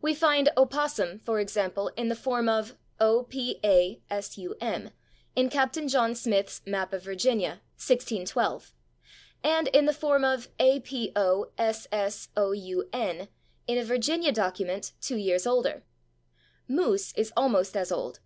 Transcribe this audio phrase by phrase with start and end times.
[0.00, 4.90] We find /opossum/, for example, in the form of /opasum/,
[5.36, 8.72] in Captain John Smith's "Map of Virginia" (1612),
[9.44, 13.28] and, in the form of /apossoun/,
[13.68, 15.84] in a Virginia document two years older.
[16.70, 18.20] /Moose/ is almost as old.